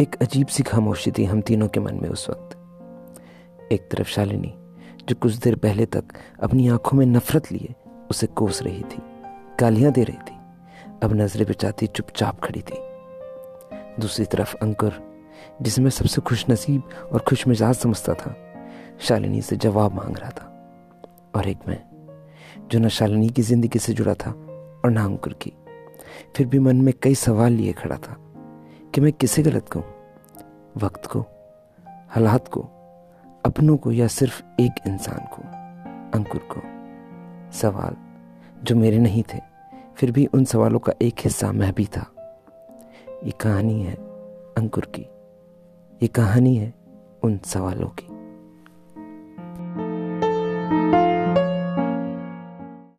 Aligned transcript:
एक 0.00 0.14
अजीब 0.22 0.46
सी 0.46 0.62
खामोशी 0.62 1.10
थी 1.10 1.24
हम 1.24 1.40
तीनों 1.40 1.68
के 1.68 1.80
मन 1.80 1.94
में 1.94 2.08
उस 2.08 2.30
वक्त। 2.30 2.56
एक 3.72 3.88
तरफ़ 3.90 4.08
शालिनी 4.08 4.54
जो 5.08 5.14
कुछ 5.14 5.34
देर 5.34 5.56
पहले 5.56 5.86
तक 5.86 6.04
अपनी 6.42 6.68
आँखों 6.68 6.98
में 6.98 7.06
नफरत 7.06 7.52
लिए, 7.52 7.74
उसे 8.10 8.26
कोस 8.26 8.62
रही 8.62 8.82
थी, 8.82 9.02
गालियाँ 9.60 9.92
दे 9.92 10.04
रही 10.04 10.16
थी। 10.16 10.36
अब 11.02 11.12
नज़रें 11.12 11.46
बचाती 11.46 11.86
चुपचाप 11.86 12.40
खड़ी 12.40 12.60
थी। 12.60 12.78
दूसरी 14.00 14.24
तरफ़ 14.24 14.56
अंकुर 14.56 15.20
जिसे 15.62 15.82
मैं 15.82 15.90
सबसे 15.90 16.20
खुश 16.20 16.46
नसीब 16.50 16.82
और 17.12 17.20
खुश 17.20 17.46
मिजाज 17.46 17.74
समझता 17.74 18.14
था, 18.14 18.36
शालिनी 19.00 19.42
से 19.42 19.56
जवाब 19.56 19.94
मांग 19.94 20.16
रहा 20.16 20.30
था। 20.30 20.46
और 21.34 21.48
एक 21.48 21.58
मैं, 21.68 21.82
जो 22.70 22.78
न 22.78 22.88
शालिनी 22.88 23.28
की 23.28 23.42
ज़िंदगी 23.42 23.78
से 23.78 23.92
जुड़ा 23.92 24.14
था 24.14 24.30
और 24.84 24.90
ना 24.90 25.04
अंकुर 25.04 25.32
की, 25.32 25.52
फिर 26.36 26.46
भी 26.46 26.58
मन 26.58 26.76
में 26.76 26.94
कई 27.02 27.14
सवाल 27.14 27.52
लिए 27.52 27.72
खड़ा 27.72 27.96
था। 27.96 28.29
कि 28.94 29.00
मैं 29.00 29.12
किसे 29.12 29.42
गलत 29.42 29.68
कहूँ? 29.68 29.84
वक्त 30.76 31.06
को, 31.06 31.20
हालात 32.08 32.48
को, 32.48 32.60
अपनों 33.46 33.76
को 33.76 33.92
या 33.92 34.06
सिर्फ़ 34.06 34.42
एक 34.60 34.72
इंसान 34.86 35.18
को? 35.18 35.42
अंकुर 36.18 36.48
को। 36.52 36.60
सवाल, 37.52 37.96
जो 38.64 38.76
मेरे 38.76 38.98
नहीं 38.98 39.22
थे, 39.34 39.40
फिर 39.96 40.12
भी 40.12 40.26
उन 40.26 40.44
सवालों 40.44 40.78
का 40.78 40.92
एक 41.02 41.14
हिस्सा 41.24 41.52
मैं 41.52 41.72
भी 41.72 41.86
था। 41.86 42.12
ये 43.08 43.30
कहानी 43.30 43.82
है 43.82 43.94
अंकुर 44.54 44.92
की। 44.98 45.02
ये 46.02 46.08
कहानी 46.08 46.56
है 46.56 46.74
उन 47.22 47.38
सवालों 47.38 47.88
की। 47.88 48.09